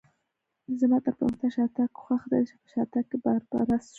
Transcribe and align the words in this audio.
زما 0.79 0.97
تر 1.05 1.13
پرمختګ 1.17 1.49
شاتګ 1.55 1.89
خوښ 2.01 2.21
دی، 2.31 2.43
په 2.61 2.67
شاتګ 2.73 3.03
کې 3.09 3.17
باربرا 3.23 3.77
څښو. 3.81 3.89